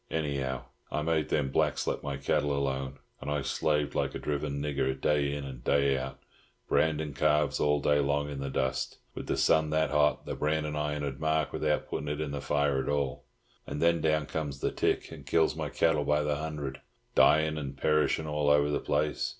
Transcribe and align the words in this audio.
Anyhow, 0.09 0.63
I 0.91 1.03
made 1.03 1.29
them 1.29 1.51
blacks 1.51 1.85
let 1.85 2.01
my 2.01 2.17
cattle 2.17 2.57
alone. 2.57 2.97
And 3.21 3.29
I 3.29 3.43
slaved 3.43 3.93
like 3.93 4.15
a 4.15 4.17
driven 4.17 4.59
nigger, 4.59 4.99
day 4.99 5.31
in 5.31 5.43
and 5.45 5.63
day 5.63 5.95
out, 5.95 6.19
brandin' 6.67 7.13
calves 7.13 7.59
all 7.59 7.79
day 7.79 7.99
long 7.99 8.27
in 8.27 8.39
the 8.39 8.49
dust, 8.49 8.97
with 9.13 9.27
the 9.27 9.37
sun 9.37 9.69
that 9.69 9.91
hot, 9.91 10.25
the 10.25 10.33
brandin' 10.35 10.75
iron 10.75 11.03
'ud 11.03 11.19
mark 11.19 11.53
without 11.53 11.87
puttin' 11.87 12.07
it 12.07 12.19
in 12.19 12.31
the 12.31 12.41
fire 12.41 12.81
at 12.81 12.89
all. 12.89 13.25
And 13.67 13.79
then 13.79 14.01
down 14.01 14.25
comes 14.25 14.59
the 14.59 14.71
tick, 14.71 15.11
and 15.11 15.23
kills 15.23 15.55
my 15.55 15.69
cattle 15.69 16.03
by 16.03 16.23
the 16.23 16.37
hundred, 16.37 16.81
dyin' 17.13 17.59
and 17.59 17.77
perishin' 17.77 18.25
all 18.25 18.49
over 18.49 18.71
the 18.71 18.79
place. 18.79 19.29